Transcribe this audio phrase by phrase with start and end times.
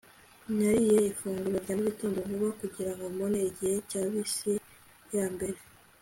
[0.57, 4.51] nariye ifunguro rya mugitondo vuba kugirango mbone igihe cya bisi
[5.15, 5.59] yambere